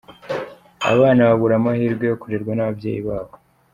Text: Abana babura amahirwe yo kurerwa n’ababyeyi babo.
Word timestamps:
Abana 0.91 1.21
babura 1.29 1.53
amahirwe 1.57 2.03
yo 2.07 2.15
kurerwa 2.21 2.51
n’ababyeyi 2.53 3.01
babo. 3.07 3.33